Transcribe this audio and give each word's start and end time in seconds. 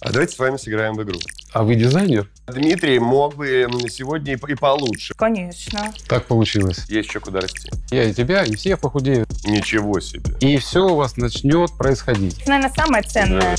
А 0.00 0.12
давайте 0.12 0.36
с 0.36 0.38
вами 0.38 0.56
сыграем 0.56 0.94
в 0.94 1.02
игру. 1.02 1.18
А 1.52 1.64
вы 1.64 1.74
дизайнер? 1.74 2.30
Дмитрий 2.46 3.00
мог 3.00 3.34
бы 3.34 3.68
сегодня 3.90 4.34
и 4.34 4.54
получше. 4.54 5.12
Конечно. 5.16 5.92
Так 6.06 6.26
получилось. 6.26 6.84
Есть 6.88 7.08
еще 7.08 7.18
куда 7.18 7.40
расти. 7.40 7.68
Я 7.90 8.04
и 8.04 8.14
тебя, 8.14 8.44
и 8.44 8.54
все 8.54 8.76
похудеют. 8.76 9.28
Ничего 9.44 9.98
себе. 9.98 10.34
И 10.40 10.56
все 10.58 10.86
у 10.86 10.94
вас 10.94 11.16
начнет 11.16 11.76
происходить. 11.76 12.40
Это, 12.42 12.50
наверное, 12.50 12.74
самое 12.76 13.02
ценное. 13.02 13.56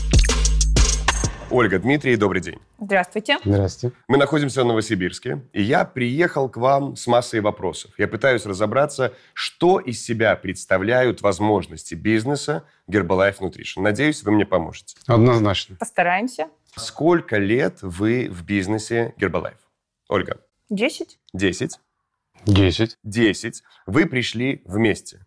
Ольга, 1.51 1.79
Дмитрий, 1.79 2.15
добрый 2.15 2.41
день. 2.41 2.59
Здравствуйте. 2.79 3.39
Здрасте. 3.43 3.91
Мы 4.07 4.17
находимся 4.17 4.63
в 4.63 4.67
Новосибирске, 4.67 5.41
и 5.51 5.63
я 5.63 5.83
приехал 5.83 6.47
к 6.47 6.57
вам 6.57 6.95
с 6.95 7.07
массой 7.07 7.41
вопросов. 7.41 7.91
Я 7.97 8.07
пытаюсь 8.07 8.45
разобраться, 8.45 9.13
что 9.33 9.79
из 9.79 10.03
себя 10.03 10.35
представляют 10.35 11.21
возможности 11.21 11.95
бизнеса 11.95 12.65
Herbalife 12.87 13.39
Nutrition. 13.39 13.81
Надеюсь, 13.81 14.23
вы 14.23 14.31
мне 14.31 14.45
поможете. 14.45 14.95
Однозначно. 15.07 15.75
Постараемся. 15.77 16.49
Сколько 16.75 17.37
лет 17.37 17.79
вы 17.81 18.29
в 18.29 18.43
бизнесе 18.43 19.15
Herbalife? 19.17 19.57
Ольга, 20.07 20.39
Десять. 20.69 21.17
10. 21.33 21.79
Десять. 22.45 22.97
10. 23.03 23.63
Вы 23.87 24.05
пришли 24.05 24.61
вместе. 24.65 25.25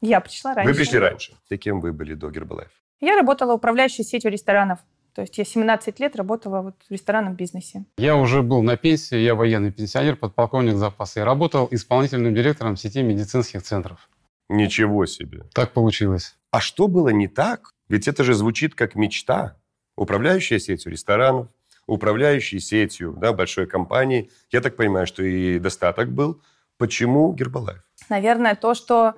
Я 0.00 0.20
пришла 0.20 0.54
раньше. 0.54 0.70
Вы 0.70 0.76
пришли 0.76 0.98
раньше. 1.00 1.34
И 1.48 1.56
кем 1.56 1.80
вы 1.80 1.92
были 1.92 2.14
до 2.14 2.28
Herbalife? 2.28 2.70
Я 3.00 3.16
работала 3.16 3.54
управляющей 3.54 4.04
сетью 4.04 4.30
ресторанов. 4.30 4.78
То 5.14 5.20
есть 5.20 5.38
я 5.38 5.44
17 5.44 6.00
лет 6.00 6.16
работала 6.16 6.60
вот 6.60 6.74
в 6.88 6.90
ресторанном 6.90 7.34
бизнесе. 7.34 7.84
Я 7.96 8.16
уже 8.16 8.42
был 8.42 8.62
на 8.62 8.76
пенсии, 8.76 9.16
я 9.16 9.36
военный 9.36 9.70
пенсионер, 9.70 10.16
подполковник 10.16 10.74
запаса. 10.74 11.20
Я 11.20 11.24
работал 11.24 11.68
исполнительным 11.70 12.34
директором 12.34 12.76
сети 12.76 13.02
медицинских 13.02 13.62
центров. 13.62 14.08
Ничего 14.48 15.06
себе. 15.06 15.44
Так 15.54 15.72
получилось. 15.72 16.36
А 16.50 16.60
что 16.60 16.88
было 16.88 17.10
не 17.10 17.28
так? 17.28 17.70
Ведь 17.88 18.08
это 18.08 18.24
же 18.24 18.34
звучит 18.34 18.74
как 18.74 18.96
мечта. 18.96 19.56
Управляющая 19.96 20.58
сетью 20.58 20.90
ресторанов, 20.90 21.46
управляющей 21.86 22.58
сетью 22.58 23.14
да, 23.16 23.32
большой 23.32 23.66
компании. 23.66 24.30
Я 24.50 24.60
так 24.60 24.74
понимаю, 24.74 25.06
что 25.06 25.22
и 25.22 25.60
достаток 25.60 26.10
был. 26.10 26.40
Почему 26.76 27.32
Гербалайф? 27.32 27.82
Наверное, 28.08 28.56
то, 28.56 28.74
что 28.74 29.14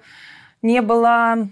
не 0.60 0.82
было 0.82 1.48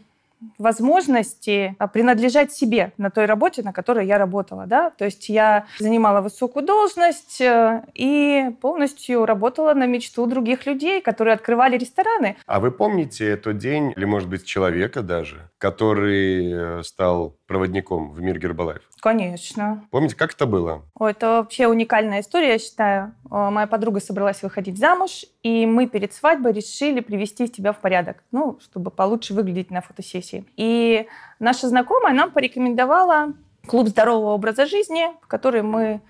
возможности 0.58 1.74
а, 1.78 1.88
принадлежать 1.88 2.52
себе 2.52 2.92
на 2.98 3.10
той 3.10 3.26
работе, 3.26 3.62
на 3.62 3.72
которой 3.72 4.06
я 4.06 4.18
работала. 4.18 4.66
Да? 4.66 4.90
То 4.90 5.04
есть 5.04 5.28
я 5.28 5.66
занимала 5.78 6.20
высокую 6.20 6.64
должность 6.64 7.40
э, 7.40 7.82
и 7.94 8.50
полностью 8.60 9.26
работала 9.26 9.74
на 9.74 9.86
мечту 9.86 10.26
других 10.26 10.66
людей, 10.66 11.00
которые 11.00 11.34
открывали 11.34 11.76
рестораны. 11.76 12.36
А 12.46 12.60
вы 12.60 12.70
помните 12.70 13.36
тот 13.36 13.58
день, 13.58 13.92
или, 13.96 14.04
может 14.04 14.28
быть, 14.28 14.44
человека 14.44 15.02
даже, 15.02 15.50
который 15.58 16.52
э, 16.52 16.82
стал 16.82 17.36
проводником 17.46 18.12
в 18.12 18.20
мир 18.20 18.38
Гербалайф? 18.38 18.82
Конечно. 19.00 19.84
Помните, 19.90 20.16
как 20.16 20.32
это 20.32 20.46
было? 20.46 20.82
О, 20.94 21.06
это 21.06 21.26
вообще 21.26 21.66
уникальная 21.66 22.20
история, 22.20 22.52
я 22.52 22.58
считаю. 22.58 23.14
Моя 23.28 23.66
подруга 23.66 24.00
собралась 24.00 24.42
выходить 24.42 24.78
замуж, 24.78 25.24
и 25.42 25.66
мы 25.66 25.86
перед 25.86 26.12
свадьбой 26.12 26.52
решили 26.52 27.00
привести 27.00 27.48
тебя 27.48 27.72
в 27.72 27.78
порядок, 27.78 28.22
ну, 28.32 28.58
чтобы 28.62 28.90
получше 28.90 29.34
выглядеть 29.34 29.70
на 29.70 29.82
фотосессии. 29.82 30.44
И 30.56 31.06
наша 31.38 31.68
знакомая 31.68 32.14
нам 32.14 32.30
порекомендовала 32.30 33.34
клуб 33.66 33.88
здорового 33.88 34.32
образа 34.34 34.66
жизни, 34.66 35.06
в 35.22 35.26
который 35.26 35.62
мы 35.62 36.00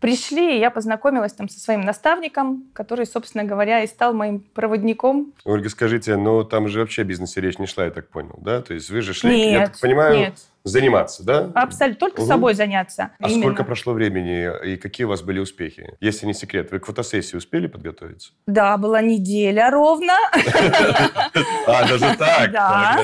пришли, 0.00 0.56
и 0.56 0.60
я 0.60 0.70
познакомилась 0.70 1.32
там 1.32 1.48
со 1.48 1.60
своим 1.60 1.82
наставником, 1.82 2.64
который, 2.72 3.06
собственно 3.06 3.44
говоря, 3.44 3.82
и 3.82 3.86
стал 3.86 4.14
моим 4.14 4.40
проводником. 4.40 5.32
Ольга, 5.44 5.68
скажите, 5.68 6.16
ну 6.16 6.42
там 6.44 6.68
же 6.68 6.80
вообще 6.80 7.02
о 7.02 7.04
бизнесе 7.04 7.40
речь 7.40 7.58
не 7.58 7.66
шла, 7.66 7.84
я 7.84 7.90
так 7.90 8.08
понял, 8.08 8.36
да? 8.38 8.62
То 8.62 8.74
есть 8.74 8.90
вы 8.90 9.00
же 9.02 9.14
шли, 9.14 9.38
я 9.52 9.58
Нет, 9.60 9.72
так 9.72 9.80
понимаю, 9.80 10.18
нет. 10.18 10.34
заниматься, 10.64 11.22
да? 11.24 11.50
Абсолютно. 11.54 11.98
Только 12.00 12.22
Мгм. 12.22 12.28
собой 12.28 12.54
заняться. 12.54 13.10
А 13.20 13.28
Именно. 13.28 13.42
сколько 13.42 13.64
прошло 13.64 13.92
времени 13.92 14.50
и 14.72 14.76
какие 14.76 15.04
у 15.04 15.08
вас 15.10 15.22
были 15.22 15.38
успехи? 15.38 15.94
Если 16.00 16.26
не 16.26 16.34
секрет, 16.34 16.70
вы 16.72 16.78
к 16.80 16.86
фотосессии 16.86 17.36
успели 17.36 17.66
подготовиться? 17.66 18.32
Да, 18.46 18.76
была 18.78 19.00
неделя 19.02 19.70
ровно. 19.70 20.14
А, 21.66 21.88
даже 21.88 22.16
так? 22.16 22.50
Да. 22.52 23.02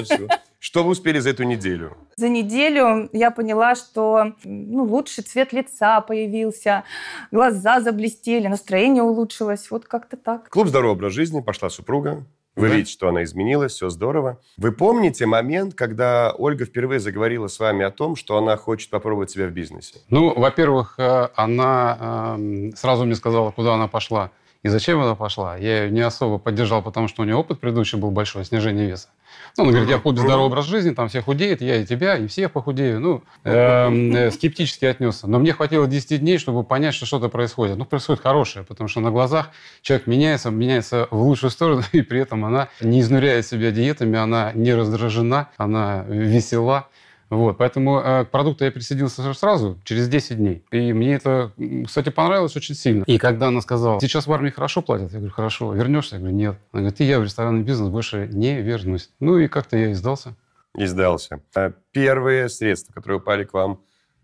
Что 0.67 0.83
вы 0.83 0.91
успели 0.91 1.21
за 1.21 1.31
эту 1.31 1.45
неделю? 1.45 1.97
За 2.17 2.29
неделю 2.29 3.09
я 3.13 3.31
поняла, 3.31 3.77
что 3.77 4.33
ну, 4.43 4.83
лучший 4.83 5.23
цвет 5.23 5.53
лица 5.53 6.01
появился, 6.01 6.83
глаза 7.31 7.81
заблестели, 7.81 8.49
настроение 8.49 9.05
улучшилось. 9.05 9.71
Вот 9.71 9.85
как-то 9.85 10.17
так. 10.17 10.49
Клуб 10.49 10.67
«Здоровый 10.67 10.97
образ 10.97 11.13
жизни» 11.13 11.41
пошла 11.41 11.71
супруга. 11.71 12.25
Вы 12.57 12.67
Да. 12.69 12.75
видите, 12.75 12.91
что 12.91 13.07
она 13.09 13.23
изменилась, 13.23 13.75
все 13.75 13.91
здорово. 13.91 14.41
Вы 14.57 14.73
помните 14.73 15.25
момент, 15.27 15.75
когда 15.75 16.35
Ольга 16.37 16.65
впервые 16.65 16.99
заговорила 16.99 17.47
с 17.47 17.61
вами 17.61 17.85
о 17.85 17.93
том, 17.93 18.17
что 18.17 18.37
она 18.37 18.57
хочет 18.57 18.91
попробовать 18.91 19.31
себя 19.31 19.47
в 19.47 19.53
бизнесе? 19.53 20.01
Ну, 20.11 20.35
во-первых, 20.35 20.97
э, 20.99 21.29
она 21.37 22.35
эм, 22.41 22.75
сразу 22.75 23.05
мне 23.05 23.15
сказала, 23.15 23.53
куда 23.53 23.75
она 23.75 23.87
пошла 23.87 24.33
и 24.67 24.69
зачем 24.69 25.01
она 25.01 25.15
пошла. 25.15 25.57
Я 25.57 25.85
ее 25.85 25.91
не 25.93 26.01
особо 26.01 26.39
поддержал, 26.39 26.83
потому 26.83 27.07
что 27.07 27.23
у 27.23 27.25
нее 27.25 27.37
опыт 27.37 27.61
предыдущий 27.61 27.99
был 27.99 28.11
большой, 28.11 28.45
снижение 28.45 28.87
веса. 28.89 29.09
Ну, 29.57 29.63
она 29.63 29.71
говорит, 29.71 29.89
я 29.89 29.99
клубе 29.99 30.21
здоровый 30.21 30.47
образ 30.47 30.67
жизни, 30.67 30.91
там 30.91 31.09
все 31.09 31.23
худеют, 31.23 31.61
я 31.61 31.77
и 31.77 31.87
тебя, 31.87 32.17
и 32.17 32.27
все 32.27 32.49
похудею. 32.49 32.99
Ну, 33.01 33.23
эм, 33.45 34.13
э, 34.13 34.31
скептически 34.33 34.85
отнесся. 34.85 35.29
Но 35.29 35.39
мне 35.39 35.53
хватило 35.53 35.87
10 35.87 36.21
дней, 36.21 36.39
чтобы 36.39 36.65
понять, 36.65 36.95
что 36.95 37.07
что-то 37.07 37.29
происходит. 37.29 37.77
Ну, 37.77 37.85
происходит 37.85 38.23
хорошее, 38.23 38.65
потому 38.65 38.89
что 38.89 39.01
на 39.01 39.13
глазах 39.13 39.51
человек 39.83 40.09
меняется, 40.09 40.51
меняется 40.51 41.07
в 41.13 41.23
лучшую 41.23 41.51
сторону, 41.51 41.83
и 41.93 42.03
при 42.03 42.21
этом 42.21 42.45
она 42.45 42.69
не 42.81 43.01
изнуряет 43.01 43.47
себя 43.47 43.71
диетами, 43.71 44.19
она 44.19 44.51
не 44.53 44.75
раздражена, 44.75 45.49
она 45.59 46.05
весела. 46.09 46.89
Вот, 47.29 47.59
поэтому 47.59 47.99
э, 47.99 48.25
к 48.25 48.31
продукту 48.31 48.65
я 48.65 48.71
присоединился 48.71 49.35
сразу, 49.35 49.81
через 49.85 50.09
10 50.09 50.37
дней. 50.37 50.65
И 50.71 50.93
мне 50.93 51.15
это, 51.15 51.53
кстати, 51.85 52.11
понравилось 52.11 52.55
очень 52.57 52.75
сильно. 52.77 53.03
И 53.05 53.19
когда 53.19 53.49
она 53.49 53.61
сказала, 53.61 54.01
сейчас 54.01 54.27
в 54.27 54.33
армии 54.33 54.51
хорошо 54.51 54.81
платят, 54.81 55.13
я 55.13 55.19
говорю, 55.19 55.33
хорошо, 55.33 55.73
вернешься? 55.73 56.17
Я 56.17 56.21
говорю, 56.21 56.37
нет. 56.37 56.59
Она 56.71 56.83
говорит, 56.83 57.01
и 57.01 57.05
я 57.05 57.19
в 57.19 57.25
ресторанный 57.25 57.63
бизнес 57.63 57.89
больше 57.89 58.29
не 58.31 58.63
вернусь. 58.63 59.11
Ну 59.19 59.39
и 59.39 59.49
как-то 59.49 59.77
я 59.77 59.91
и 59.91 59.95
сдался. 59.95 60.37
И 60.77 60.87
сдался. 60.87 61.41
А 61.55 61.73
Первые 61.91 62.49
средства, 62.49 62.93
которые 62.93 63.19
упали 63.19 63.45
к 63.45 63.53
вам 63.55 63.81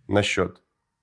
на 0.06 0.22
счет, 0.22 0.58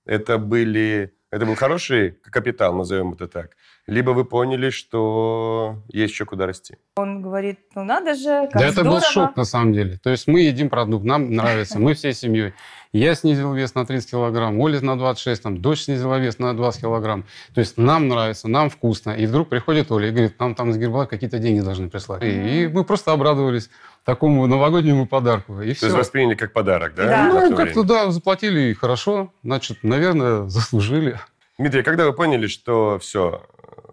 это 0.06 0.38
были... 0.38 1.14
Это 1.32 1.46
был 1.46 1.56
хороший 1.56 2.18
капитал, 2.24 2.74
назовем 2.74 3.14
это 3.14 3.28
так. 3.28 3.52
Либо 3.86 4.12
вы 4.12 4.26
поняли, 4.26 4.72
что 4.72 5.78
есть 5.88 6.14
еще 6.14 6.26
куда 6.26 6.48
расти. 6.48 6.78
Он 6.96 7.22
говорит, 7.22 7.60
ну 7.76 7.84
надо 7.84 8.16
же, 8.16 8.50
как 8.52 8.62
да 8.62 8.68
это 8.68 8.84
был 8.84 9.00
шок 9.00 9.36
на 9.36 9.46
самом 9.46 9.74
деле. 9.74 9.98
То 9.98 10.10
есть 10.10 10.28
мы 10.28 10.42
едим 10.42 10.70
продукт, 10.70 11.06
нам 11.06 11.32
нравится, 11.32 11.78
мы 11.78 11.94
всей 11.94 12.14
семьей. 12.14 12.54
Я 12.92 13.14
снизил 13.14 13.54
вес 13.54 13.76
на 13.76 13.86
30 13.86 14.10
килограмм, 14.10 14.60
Оля 14.60 14.82
на 14.82 14.98
26, 14.98 15.44
там, 15.44 15.62
дочь 15.62 15.84
снизила 15.84 16.18
вес 16.18 16.40
на 16.40 16.56
20 16.56 16.82
килограмм. 16.82 17.26
То 17.54 17.60
есть 17.62 17.78
нам 17.78 18.08
нравится, 18.08 18.48
нам 18.48 18.72
вкусно. 18.72 19.12
И 19.12 19.28
вдруг 19.28 19.50
приходит 19.50 19.92
Оля 19.92 20.08
и 20.08 20.12
говорит, 20.12 20.40
нам 20.40 20.56
там 20.56 20.72
из 20.72 20.78
Гербалайф 20.78 21.08
какие-то 21.08 21.38
деньги 21.38 21.60
должны 21.60 21.90
прислать. 21.90 22.24
И, 22.24 22.64
и 22.64 22.68
мы 22.68 22.84
просто 22.84 23.12
обрадовались 23.12 23.70
такому 24.10 24.48
новогоднему 24.48 25.06
подарку. 25.06 25.62
И 25.62 25.70
То 25.70 25.76
все. 25.76 25.86
есть 25.88 25.98
восприняли 25.98 26.34
как 26.36 26.52
подарок, 26.52 26.96
да? 26.96 27.06
Да. 27.06 27.30
то 27.30 27.50
Ну, 27.52 27.56
как-то, 27.56 27.84
да, 27.84 28.10
заплатили 28.10 28.72
и 28.72 28.74
хорошо. 28.74 29.32
Значит, 29.44 29.84
наверное, 29.84 30.48
заслужили. 30.50 31.20
Дмитрий, 31.60 31.84
когда 31.84 32.06
вы 32.06 32.14
поняли, 32.14 32.48
что 32.48 32.98
все, 32.98 33.46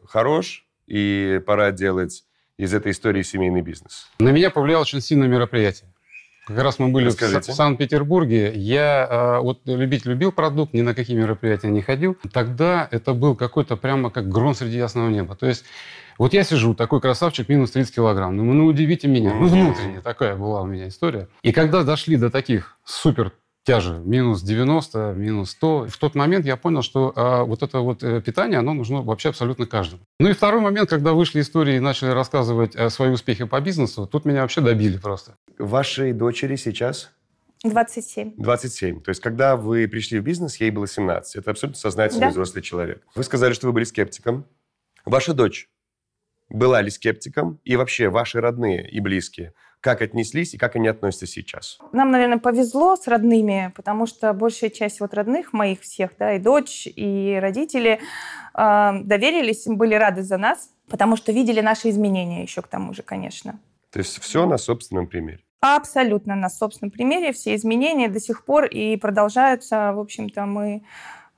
хорош, 0.08 0.64
и 0.86 1.40
пора 1.46 1.70
делать 1.70 2.24
из 2.56 2.72
этой 2.72 2.92
истории 2.92 3.22
семейный 3.22 3.60
бизнес? 3.60 4.08
На 4.18 4.30
меня 4.30 4.48
повлияло 4.50 4.82
очень 4.82 5.02
сильное 5.02 5.28
мероприятие. 5.28 5.92
Как 6.46 6.58
раз 6.58 6.78
мы 6.78 6.88
были 6.88 7.08
Расскажите. 7.08 7.52
в 7.52 7.54
Санкт-Петербурге. 7.54 8.52
Я 8.54 9.08
э, 9.10 9.40
вот 9.40 9.60
любить 9.66 10.06
любил 10.06 10.32
продукт, 10.32 10.72
ни 10.72 10.80
на 10.80 10.94
какие 10.94 11.16
мероприятия 11.16 11.68
не 11.68 11.82
ходил. 11.82 12.16
Тогда 12.32 12.88
это 12.90 13.12
был 13.12 13.34
какой-то 13.34 13.76
прямо 13.76 14.10
как 14.10 14.28
гром 14.28 14.54
среди 14.54 14.78
ясного 14.78 15.10
неба. 15.10 15.34
То 15.34 15.46
есть 15.46 15.64
вот 16.18 16.32
я 16.32 16.44
сижу, 16.44 16.74
такой 16.74 17.00
красавчик, 17.00 17.48
минус 17.48 17.72
30 17.72 17.94
килограмм. 17.94 18.36
Думаю, 18.36 18.54
ну 18.54 18.66
удивите 18.66 19.08
меня. 19.08 19.34
Ну, 19.34 19.46
внутренне 19.48 20.00
такая 20.00 20.36
была 20.36 20.62
у 20.62 20.66
меня 20.66 20.88
история. 20.88 21.28
И 21.42 21.52
когда 21.52 21.82
дошли 21.82 22.16
до 22.16 22.30
таких 22.30 22.78
супер 22.84 23.32
тяжи, 23.66 24.00
минус 24.04 24.42
90, 24.42 25.14
минус 25.16 25.50
100. 25.50 25.88
В 25.88 25.96
тот 25.98 26.14
момент 26.14 26.46
я 26.46 26.56
понял, 26.56 26.82
что 26.82 27.12
э, 27.14 27.42
вот 27.42 27.62
это 27.64 27.80
вот 27.80 28.02
э, 28.04 28.22
питание, 28.22 28.60
оно 28.60 28.72
нужно 28.74 29.02
вообще 29.02 29.30
абсолютно 29.30 29.66
каждому. 29.66 30.02
Ну 30.20 30.28
и 30.28 30.32
второй 30.32 30.60
момент, 30.60 30.88
когда 30.88 31.12
вышли 31.12 31.40
истории 31.40 31.76
и 31.76 31.80
начали 31.80 32.10
рассказывать 32.10 32.76
э, 32.76 32.88
свои 32.90 33.10
успехи 33.10 33.44
по 33.44 33.60
бизнесу, 33.60 34.06
тут 34.06 34.24
меня 34.24 34.42
вообще 34.42 34.60
добили 34.60 34.98
просто. 34.98 35.34
Вашей 35.58 36.12
дочери 36.12 36.54
сейчас 36.54 37.10
27. 37.64 38.34
27. 38.36 39.00
То 39.00 39.08
есть, 39.08 39.20
когда 39.20 39.56
вы 39.56 39.88
пришли 39.88 40.20
в 40.20 40.22
бизнес, 40.22 40.60
ей 40.60 40.70
было 40.70 40.86
17. 40.86 41.36
Это 41.36 41.50
абсолютно 41.50 41.78
сознательный 41.78 42.20
Да. 42.20 42.30
взрослый 42.30 42.62
человек. 42.62 43.02
Вы 43.16 43.24
сказали, 43.24 43.52
что 43.52 43.66
вы 43.66 43.72
были 43.72 43.84
скептиком. 43.84 44.44
Ваша 45.04 45.34
дочь 45.34 45.68
была 46.48 46.82
ли 46.82 46.90
скептиком? 46.90 47.60
И 47.64 47.76
вообще, 47.76 48.08
ваши 48.08 48.40
родные 48.40 48.88
и 48.88 49.00
близкие, 49.00 49.52
как 49.80 50.02
отнеслись 50.02 50.54
и 50.54 50.58
как 50.58 50.76
они 50.76 50.88
относятся 50.88 51.26
сейчас? 51.26 51.78
Нам, 51.92 52.10
наверное, 52.10 52.38
повезло 52.38 52.96
с 52.96 53.06
родными, 53.06 53.72
потому 53.76 54.06
что 54.06 54.32
большая 54.32 54.70
часть 54.70 55.00
вот 55.00 55.14
родных 55.14 55.52
моих 55.52 55.80
всех, 55.80 56.10
да, 56.18 56.34
и 56.34 56.38
дочь, 56.38 56.86
и 56.86 57.38
родители 57.40 58.00
э, 58.54 58.90
доверились, 59.02 59.66
были 59.66 59.94
рады 59.94 60.22
за 60.22 60.38
нас, 60.38 60.70
потому 60.88 61.16
что 61.16 61.32
видели 61.32 61.60
наши 61.60 61.90
изменения 61.90 62.42
еще 62.42 62.62
к 62.62 62.68
тому 62.68 62.94
же, 62.94 63.02
конечно. 63.02 63.60
То 63.90 64.00
есть, 64.00 64.20
все 64.20 64.46
на 64.46 64.58
собственном 64.58 65.06
примере. 65.06 65.40
Абсолютно 65.60 66.36
на 66.36 66.48
собственном 66.48 66.90
примере. 66.90 67.32
Все 67.32 67.54
изменения 67.54 68.08
до 68.08 68.20
сих 68.20 68.44
пор 68.44 68.66
и 68.66 68.96
продолжаются. 68.96 69.92
В 69.92 70.00
общем-то, 70.00 70.44
мы 70.44 70.82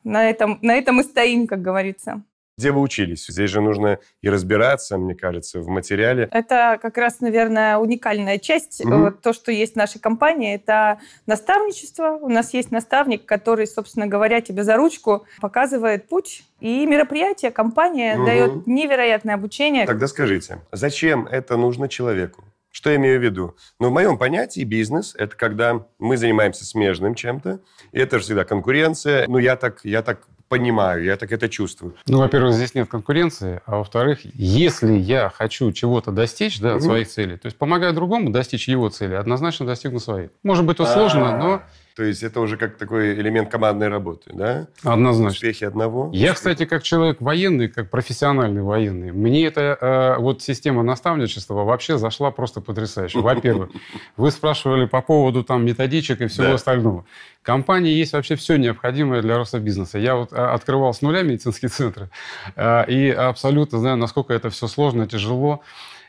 на 0.04 0.28
этом, 0.28 0.58
на 0.60 0.74
этом 0.74 1.00
и 1.00 1.04
стоим, 1.04 1.46
как 1.46 1.62
говорится. 1.62 2.22
Где 2.58 2.72
вы 2.72 2.80
учились? 2.80 3.24
Здесь 3.28 3.50
же 3.50 3.60
нужно 3.60 4.00
и 4.20 4.28
разбираться, 4.28 4.98
мне 4.98 5.14
кажется, 5.14 5.60
в 5.60 5.68
материале. 5.68 6.28
Это 6.32 6.76
как 6.82 6.98
раз, 6.98 7.20
наверное, 7.20 7.78
уникальная 7.78 8.38
часть. 8.38 8.84
Угу. 8.84 9.12
То, 9.22 9.32
что 9.32 9.52
есть 9.52 9.74
в 9.74 9.76
нашей 9.76 10.00
компании, 10.00 10.56
это 10.56 10.98
наставничество. 11.26 12.18
У 12.20 12.28
нас 12.28 12.52
есть 12.54 12.72
наставник, 12.72 13.24
который, 13.24 13.68
собственно 13.68 14.08
говоря, 14.08 14.40
тебе 14.40 14.64
за 14.64 14.76
ручку 14.76 15.24
показывает 15.40 16.08
путь. 16.08 16.42
И 16.58 16.84
мероприятие, 16.84 17.52
компания 17.52 18.16
угу. 18.16 18.26
дает 18.26 18.66
невероятное 18.66 19.36
обучение. 19.36 19.86
Тогда 19.86 20.08
скажите, 20.08 20.60
зачем 20.72 21.28
это 21.28 21.56
нужно 21.56 21.88
человеку? 21.88 22.42
Что 22.70 22.90
я 22.90 22.96
имею 22.96 23.20
в 23.20 23.22
виду? 23.22 23.56
Ну, 23.78 23.90
в 23.90 23.92
моем 23.92 24.18
понятии 24.18 24.64
бизнес– 24.64 25.14
это 25.18 25.36
когда 25.36 25.86
мы 26.00 26.16
занимаемся 26.16 26.64
смежным 26.64 27.14
чем-то, 27.14 27.60
и 27.92 28.00
это 28.00 28.18
же 28.18 28.24
всегда 28.24 28.44
конкуренция. 28.44 29.26
Ну, 29.28 29.38
я 29.38 29.56
так, 29.56 29.84
я 29.84 30.02
так 30.02 30.26
понимаю, 30.48 31.04
я 31.04 31.16
так 31.16 31.32
это 31.32 31.48
чувствую. 31.48 31.94
Ну, 32.06 32.18
во-первых, 32.18 32.54
здесь 32.54 32.74
нет 32.74 32.88
конкуренции, 32.88 33.60
а 33.66 33.76
во-вторых, 33.76 34.20
если 34.34 34.92
я 34.94 35.30
хочу 35.34 35.72
чего-то 35.72 36.10
достичь, 36.10 36.60
да, 36.60 36.76
угу. 36.76 36.80
своих 36.80 37.08
целей, 37.08 37.36
то 37.36 37.46
есть 37.46 37.56
помогая 37.56 37.92
другому 37.92 38.30
достичь 38.30 38.68
его 38.68 38.88
цели, 38.88 39.14
однозначно 39.14 39.66
достигну 39.66 40.00
своих. 40.00 40.30
Может 40.42 40.64
быть, 40.64 40.80
это 40.80 40.92
сложно, 40.92 41.36
но 41.38 41.62
то 41.98 42.04
есть 42.04 42.22
это 42.22 42.40
уже 42.40 42.56
как 42.56 42.76
такой 42.76 43.14
элемент 43.14 43.50
командной 43.50 43.88
работы, 43.88 44.30
да? 44.32 44.68
Однозначно. 44.84 45.32
Успехи 45.32 45.64
одного. 45.64 46.10
Я, 46.14 46.32
кстати, 46.32 46.64
как 46.64 46.84
человек 46.84 47.20
военный, 47.20 47.66
как 47.66 47.90
профессиональный 47.90 48.62
военный, 48.62 49.10
мне 49.10 49.44
эта 49.46 49.76
э, 49.80 50.20
вот 50.20 50.40
система 50.40 50.84
наставничества 50.84 51.64
вообще 51.64 51.98
зашла 51.98 52.30
просто 52.30 52.60
потрясающе. 52.60 53.18
Во-первых, 53.18 53.70
вы 54.16 54.30
спрашивали 54.30 54.86
по 54.86 55.02
поводу 55.02 55.42
там 55.42 55.66
методичек 55.66 56.20
и 56.20 56.28
всего 56.28 56.46
да. 56.46 56.54
остального. 56.54 57.04
Компании 57.42 57.90
есть 57.90 58.12
вообще 58.12 58.36
все 58.36 58.58
необходимое 58.58 59.20
для 59.20 59.36
роста 59.36 59.58
бизнеса. 59.58 59.98
Я 59.98 60.14
вот 60.14 60.32
э, 60.32 60.36
открывал 60.36 60.94
с 60.94 61.02
нуля 61.02 61.22
медицинские 61.22 61.68
центры 61.68 62.10
э, 62.54 62.84
и 62.88 63.10
абсолютно 63.10 63.80
знаю, 63.80 63.96
насколько 63.96 64.32
это 64.32 64.50
все 64.50 64.68
сложно, 64.68 65.08
тяжело. 65.08 65.62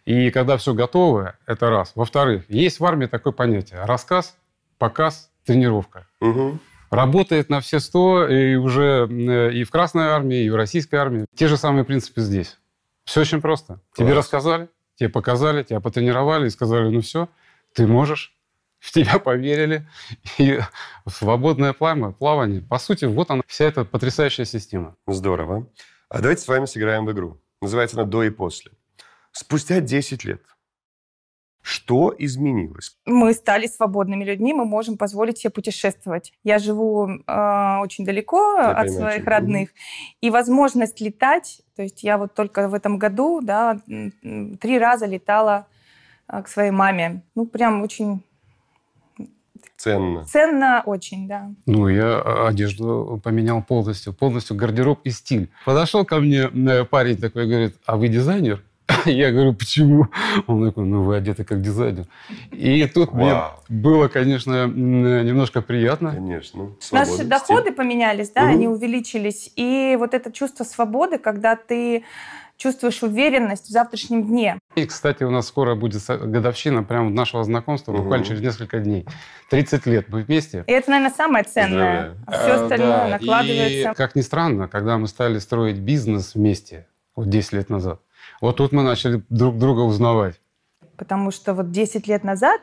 И 0.05 0.29
когда 0.29 0.57
все 0.57 0.75
готово, 0.75 1.33
это 1.47 1.71
раз. 1.71 1.93
Во-вторых, 1.95 2.43
есть 2.47 2.79
в 2.79 2.85
армии 2.85 3.07
такое 3.07 3.33
понятие– 3.33 3.83
рассказ, 3.85 4.37
показ, 4.77 5.28
тренировка. 5.49 6.07
Угу. 6.21 6.59
Работает 6.91 7.49
на 7.49 7.59
все 7.59 7.79
сто 7.79 8.27
и 8.27 8.55
уже 8.55 9.07
э, 9.09 9.51
и 9.53 9.63
в 9.63 9.71
Красной 9.71 10.05
армии, 10.05 10.43
и 10.43 10.49
в 10.49 10.55
Российской 10.55 10.95
армии. 10.95 11.25
Те 11.35 11.47
же 11.47 11.57
самые 11.57 11.85
принципы 11.85 12.21
здесь. 12.21 12.57
Все 13.05 13.21
очень 13.21 13.41
просто. 13.41 13.79
Класс. 13.91 14.07
Тебе 14.07 14.13
рассказали, 14.13 14.69
тебе 14.95 15.09
показали, 15.09 15.63
тебя 15.63 15.79
потренировали 15.79 16.47
и 16.47 16.49
сказали, 16.51 16.89
ну 16.89 17.01
все, 17.01 17.29
ты 17.73 17.87
можешь 17.87 18.35
в 18.79 18.91
тебя 18.91 19.17
поверили. 19.17 19.87
И 20.37 20.59
свободное 21.07 21.73
плавание, 21.73 22.11
плавание. 22.11 22.61
По 22.61 22.77
сути, 22.77 23.05
вот 23.05 23.31
она, 23.31 23.41
вся 23.47 23.65
эта 23.65 23.85
потрясающая 23.85 24.45
система. 24.45 24.95
Здорово. 25.07 25.67
А 26.09 26.19
давайте 26.19 26.41
с 26.43 26.47
вами 26.47 26.65
сыграем 26.65 27.05
в 27.05 27.11
игру. 27.11 27.41
Называется 27.61 27.97
она 27.97 28.05
«До 28.05 28.23
и 28.23 28.29
после». 28.29 28.71
Спустя 29.31 29.79
10 29.79 30.23
лет 30.25 30.41
что 31.61 32.15
изменилось? 32.17 32.97
Мы 33.05 33.33
стали 33.33 33.67
свободными 33.67 34.23
людьми, 34.23 34.53
мы 34.53 34.65
можем 34.65 34.97
позволить 34.97 35.39
себе 35.39 35.51
путешествовать. 35.51 36.33
Я 36.43 36.57
живу 36.59 37.09
э, 37.09 37.77
очень 37.81 38.05
далеко 38.05 38.55
я 38.57 38.71
от 38.71 38.87
понимаю, 38.87 39.11
своих 39.11 39.25
родных, 39.27 39.69
и 40.21 40.29
возможность 40.29 41.01
летать, 41.01 41.61
то 41.75 41.83
есть 41.83 42.03
я 42.03 42.17
вот 42.17 42.33
только 42.33 42.69
в 42.69 42.73
этом 42.73 42.97
году, 42.97 43.41
да, 43.41 43.79
три 44.59 44.79
раза 44.79 45.05
летала 45.05 45.67
э, 46.27 46.41
к 46.41 46.47
своей 46.47 46.71
маме. 46.71 47.23
Ну, 47.35 47.45
прям 47.45 47.81
очень 47.81 48.23
Ценно. 49.79 50.25
Ценно 50.25 50.83
очень, 50.85 51.25
да. 51.25 51.51
Ну, 51.65 51.87
я 51.87 52.19
а, 52.19 52.49
одежду 52.49 53.19
поменял 53.23 53.63
полностью. 53.63 54.11
Полностью 54.11 54.57
гардероб 54.57 54.99
и 55.05 55.09
стиль. 55.09 55.49
Подошел 55.63 56.03
ко 56.03 56.19
мне 56.19 56.49
э, 56.53 56.83
парень 56.83 57.15
такой, 57.15 57.47
говорит, 57.47 57.77
а 57.85 57.95
вы 57.95 58.09
дизайнер? 58.09 58.61
Я 59.05 59.31
говорю, 59.31 59.53
почему? 59.53 60.07
Он 60.47 60.67
такой, 60.67 60.85
ну 60.85 61.03
вы 61.03 61.15
одеты 61.17 61.43
как 61.43 61.61
дизайнер. 61.61 62.05
И 62.51 62.85
тут 62.87 63.11
Вау. 63.11 63.53
мне 63.67 63.81
было, 63.81 64.07
конечно, 64.07 64.67
немножко 64.67 65.61
приятно. 65.61 66.11
Конечно. 66.11 66.71
Наши 66.91 67.23
доходы 67.23 67.71
поменялись, 67.71 68.31
да, 68.31 68.43
угу. 68.43 68.49
они 68.49 68.67
увеличились. 68.67 69.51
И 69.55 69.95
вот 69.99 70.13
это 70.13 70.31
чувство 70.31 70.63
свободы, 70.63 71.17
когда 71.17 71.55
ты 71.55 72.03
чувствуешь 72.57 73.01
уверенность 73.03 73.67
в 73.67 73.69
завтрашнем 73.69 74.25
дне. 74.27 74.59
И, 74.75 74.85
кстати, 74.85 75.23
у 75.23 75.31
нас 75.31 75.47
скоро 75.47 75.75
будет 75.75 76.01
годовщина 76.07 76.83
прямо 76.83 77.09
нашего 77.09 77.43
знакомства, 77.43 77.93
угу. 77.93 78.01
буквально 78.01 78.25
через 78.25 78.41
несколько 78.41 78.79
дней. 78.79 79.05
30 79.49 79.85
лет 79.85 80.09
мы 80.09 80.23
вместе. 80.23 80.63
И 80.67 80.71
это, 80.71 80.91
наверное, 80.91 81.15
самое 81.15 81.45
ценное. 81.45 82.15
А 82.25 82.31
все 82.31 82.49
э, 82.49 82.63
остальное 82.63 82.97
да. 82.97 83.07
накладывается. 83.07 83.91
И, 83.91 83.95
как 83.95 84.15
ни 84.15 84.21
странно, 84.21 84.67
когда 84.67 84.97
мы 84.97 85.07
стали 85.07 85.39
строить 85.39 85.79
бизнес 85.79 86.35
вместе, 86.35 86.87
вот 87.15 87.29
10 87.29 87.53
лет 87.53 87.69
назад, 87.69 88.01
вот 88.41 88.57
тут 88.57 88.71
мы 88.71 88.83
начали 88.83 89.23
друг 89.29 89.57
друга 89.57 89.81
узнавать. 89.81 90.39
Потому 90.97 91.31
что 91.31 91.53
вот 91.53 91.71
10 91.71 92.07
лет 92.07 92.23
назад 92.23 92.61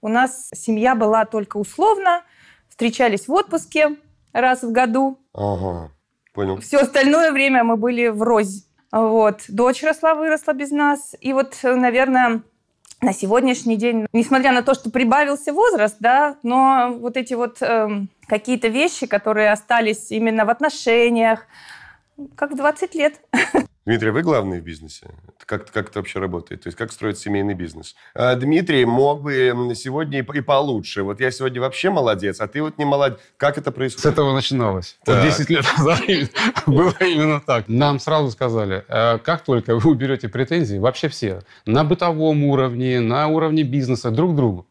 у 0.00 0.08
нас 0.08 0.48
семья 0.54 0.94
была 0.94 1.24
только 1.24 1.56
условно, 1.56 2.22
встречались 2.68 3.28
в 3.28 3.32
отпуске 3.32 3.96
раз 4.32 4.62
в 4.62 4.72
году. 4.72 5.18
Ага, 5.34 5.90
понял. 6.32 6.58
Все 6.60 6.78
остальное 6.78 7.32
время 7.32 7.64
мы 7.64 7.76
были 7.76 8.08
в 8.08 8.22
розе. 8.22 8.62
Вот. 8.92 9.42
Дочь 9.48 9.82
росла, 9.82 10.14
выросла 10.14 10.52
без 10.52 10.70
нас. 10.70 11.14
И 11.20 11.32
вот, 11.32 11.58
наверное, 11.62 12.42
на 13.00 13.12
сегодняшний 13.12 13.76
день, 13.76 14.06
несмотря 14.12 14.52
на 14.52 14.62
то, 14.62 14.74
что 14.74 14.90
прибавился 14.90 15.52
возраст, 15.52 15.96
да, 16.00 16.36
но 16.42 16.96
вот 16.98 17.16
эти 17.16 17.34
вот 17.34 17.62
э, 17.62 17.88
какие-то 18.26 18.68
вещи, 18.68 19.06
которые 19.06 19.52
остались 19.52 20.10
именно 20.10 20.44
в 20.44 20.50
отношениях, 20.50 21.46
как 22.34 22.52
в 22.52 22.56
20 22.56 22.94
лет. 22.94 23.20
Дмитрий, 23.86 24.10
вы 24.10 24.20
главный 24.22 24.60
в 24.60 24.62
бизнесе? 24.64 25.10
Как, 25.46 25.70
как 25.70 25.88
это 25.88 26.00
вообще 26.00 26.18
работает? 26.18 26.62
То 26.62 26.68
есть 26.68 26.76
как 26.76 26.92
строить 26.92 27.18
семейный 27.18 27.54
бизнес? 27.54 27.96
А, 28.14 28.34
Дмитрий 28.34 28.84
мог 28.84 29.22
бы 29.22 29.72
сегодня 29.74 30.20
и, 30.20 30.38
и 30.38 30.40
получше. 30.42 31.02
Вот 31.02 31.18
я 31.20 31.30
сегодня 31.30 31.62
вообще 31.62 31.88
молодец, 31.88 32.40
а 32.40 32.46
ты 32.46 32.60
вот 32.60 32.76
не 32.76 32.84
молодец. 32.84 33.18
Как 33.38 33.56
это 33.56 33.72
происходит? 33.72 34.02
С 34.02 34.06
этого 34.06 34.34
начиналось. 34.34 34.98
Так. 35.04 35.24
Вот 35.24 35.38
10 35.38 35.50
лет 35.50 35.64
назад 35.78 36.00
было 36.66 36.94
именно 37.00 37.40
так. 37.40 37.68
Нам 37.68 37.98
сразу 38.00 38.30
сказали, 38.30 38.84
«А 38.88 39.16
как 39.18 39.44
только 39.44 39.76
вы 39.76 39.90
уберете 39.90 40.28
претензии, 40.28 40.76
вообще 40.76 41.08
все, 41.08 41.40
на 41.64 41.82
бытовом 41.82 42.44
уровне, 42.44 43.00
на 43.00 43.28
уровне 43.28 43.62
бизнеса, 43.62 44.10
друг 44.10 44.32
к 44.32 44.36
другу, 44.36 44.66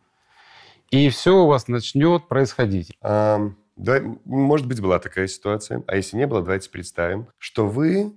и 0.91 1.09
все 1.09 1.35
у 1.35 1.47
вас 1.47 1.67
начнет 1.67 2.27
происходить. 2.27 2.93
А, 3.01 3.51
да, 3.75 4.01
может 4.25 4.67
быть, 4.67 4.81
была 4.81 4.99
такая 4.99 5.27
ситуация. 5.27 5.83
А 5.87 5.95
если 5.95 6.17
не 6.17 6.27
было, 6.27 6.41
давайте 6.41 6.69
представим, 6.69 7.27
что 7.37 7.67
вы 7.67 8.13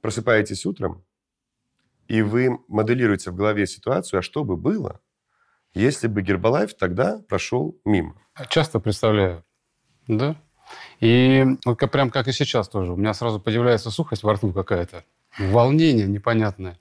просыпаетесь 0.00 0.66
утром, 0.66 1.04
и 2.08 2.22
вы 2.22 2.58
моделируете 2.68 3.30
в 3.30 3.34
голове 3.34 3.66
ситуацию, 3.66 4.20
а 4.20 4.22
что 4.22 4.44
бы 4.44 4.56
было, 4.56 5.00
если 5.74 6.08
бы 6.08 6.22
Гербалайф 6.22 6.74
тогда 6.74 7.20
прошел 7.28 7.78
мимо? 7.84 8.14
Часто 8.48 8.80
представляю, 8.80 9.44
да. 10.06 10.36
И 11.00 11.44
вот 11.64 11.78
прям 11.90 12.10
как 12.10 12.28
и 12.28 12.32
сейчас 12.32 12.68
тоже. 12.68 12.92
У 12.92 12.96
меня 12.96 13.14
сразу 13.14 13.40
появляется 13.40 13.90
сухость 13.90 14.22
во 14.22 14.34
рту 14.34 14.52
какая-то, 14.52 15.04
волнение 15.38 16.06
непонятное. 16.06 16.78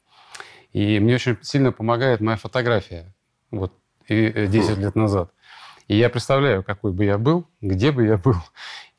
И 0.73 0.99
мне 0.99 1.15
очень 1.15 1.37
сильно 1.41 1.71
помогает 1.71 2.19
моя 2.19 2.37
фотография. 2.37 3.15
Вот 3.51 3.73
10 4.09 4.35
э, 4.35 4.75
лет 4.75 4.95
назад. 4.95 5.31
И 5.87 5.95
я 5.95 6.09
представляю, 6.09 6.63
какой 6.63 6.91
бы 6.91 7.05
я 7.05 7.17
был, 7.17 7.45
где 7.61 7.91
бы 7.91 8.05
я 8.05 8.17
был. 8.17 8.35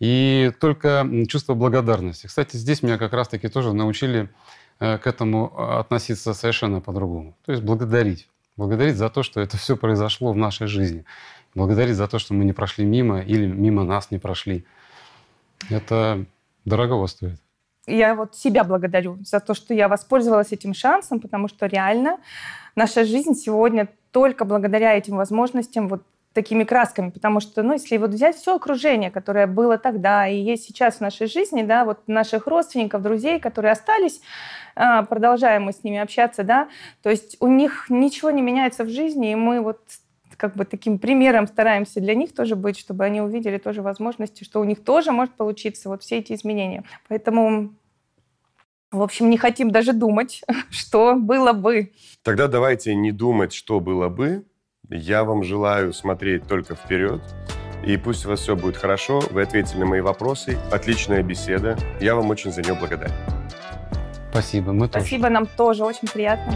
И 0.01 0.53
только 0.61 1.09
чувство 1.29 1.55
благодарности. 1.55 2.27
Кстати, 2.27 2.57
здесь 2.57 2.83
меня 2.83 2.99
как 2.99 3.13
раз-таки 3.13 3.49
тоже 3.49 3.73
научили 3.73 4.29
э, 4.79 4.99
к 4.99 5.07
этому 5.07 5.79
относиться 5.79 6.35
совершенно 6.35 6.81
по-другому. 6.81 7.37
То 7.45 7.53
есть 7.53 7.65
благодарить. 7.65 8.29
Благодарить 8.57 8.97
за 8.97 9.09
то, 9.09 9.23
что 9.23 9.41
это 9.41 9.57
все 9.57 9.77
произошло 9.77 10.33
в 10.33 10.37
нашей 10.37 10.67
жизни. 10.67 11.05
Благодарить 11.55 11.97
за 11.97 12.07
то, 12.07 12.19
что 12.19 12.35
мы 12.35 12.45
не 12.45 12.53
прошли 12.53 12.85
мимо 12.85 13.21
или 13.21 13.47
мимо 13.47 13.85
нас 13.85 14.11
не 14.11 14.19
прошли. 14.19 14.65
Это 15.71 16.25
дорого 16.65 17.07
стоит. 17.07 17.41
Я 17.87 18.15
вот 18.15 18.37
себя 18.37 18.65
благодарю 18.65 19.19
за 19.25 19.41
то, 19.41 19.55
что 19.55 19.75
я 19.75 19.89
воспользовалась 19.89 20.53
этим 20.53 20.75
шансом, 20.75 21.21
потому 21.21 21.49
что 21.49 21.67
реально 21.67 22.19
наша 22.77 23.05
жизнь 23.05 23.35
сегодня 23.35 23.89
только 24.13 24.45
благодаря 24.45 24.95
этим 24.95 25.17
возможностям 25.17 25.89
вот 25.89 26.03
такими 26.39 26.63
красками, 26.63 27.11
потому 27.11 27.41
что, 27.41 27.65
ну, 27.65 27.73
если 27.73 27.97
вот 27.97 28.11
взять 28.11 28.37
все 28.37 28.55
окружение, 28.55 29.11
которое 29.11 29.49
было 29.49 29.77
тогда 29.77 30.29
и 30.29 30.37
есть 30.37 30.63
сейчас 30.63 30.99
в 30.99 31.01
нашей 31.01 31.27
жизни, 31.27 31.63
да, 31.63 31.85
вот 31.85 32.07
наших 32.07 32.47
родственников, 32.47 33.03
друзей, 33.03 33.41
которые 33.41 33.73
остались, 33.73 34.21
а, 34.77 35.03
продолжаем 35.03 35.65
мы 35.65 35.73
с 35.73 35.83
ними 35.83 35.99
общаться, 35.99 36.45
да, 36.45 36.69
то 37.03 37.11
есть 37.11 37.37
у 37.41 37.49
них 37.49 37.87
ничего 37.89 38.31
не 38.31 38.41
меняется 38.41 38.85
в 38.85 38.89
жизни, 38.89 39.33
и 39.33 39.35
мы 39.35 39.61
вот 39.61 39.81
как 40.37 40.55
бы 40.55 40.65
таким 40.65 41.01
примером 41.01 41.49
стараемся 41.49 41.99
для 42.01 42.15
них 42.15 42.33
тоже 42.33 42.55
быть, 42.55 42.79
чтобы 42.79 43.05
они 43.05 43.21
увидели 43.21 43.59
тоже 43.59 43.83
возможности, 43.83 44.45
что 44.45 44.61
у 44.61 44.65
них 44.65 44.85
тоже 44.85 45.11
может 45.11 45.35
получиться 45.35 45.89
вот 45.89 46.05
все 46.05 46.19
эти 46.19 46.35
изменения. 46.35 46.85
Поэтому 47.09 47.71
в 48.93 49.03
общем, 49.03 49.29
не 49.29 49.37
хотим 49.37 49.73
даже 49.73 49.93
думать, 49.93 50.43
что 50.71 51.17
было 51.17 51.53
бы. 51.53 51.91
Тогда 52.23 52.47
давайте 52.47 52.95
не 52.95 53.11
думать, 53.11 53.53
что 53.53 53.81
было 53.81 54.09
бы, 54.09 54.45
Я 54.91 55.25
вам 55.25 55.45
желаю 55.45 55.93
смотреть 55.93 56.49
только 56.49 56.75
вперед. 56.75 57.21
И 57.85 57.99
пусть 57.99 58.25
у 58.25 58.31
вас 58.31 58.41
все 58.41 58.57
будет 58.57 58.79
хорошо. 58.79 59.21
Вы 59.31 59.43
ответили 59.43 59.81
на 59.81 59.87
мои 59.87 60.01
вопросы. 60.01 60.59
Отличная 60.73 61.23
беседа. 61.23 61.77
Я 62.01 62.15
вам 62.15 62.31
очень 62.31 62.51
за 62.51 62.63
нее 62.63 62.75
благодарен. 62.75 63.15
Спасибо, 64.31 64.73
мы 64.73 64.89
тоже. 64.89 65.05
Спасибо, 65.05 65.29
нам 65.29 65.47
тоже 65.47 65.85
очень 65.85 66.09
приятно. 66.09 66.55